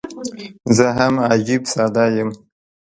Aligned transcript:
زه 0.75 0.87
هم 0.97 1.13
عجيب 1.29 1.61
ساده 1.73 2.05
یم. 2.15 2.29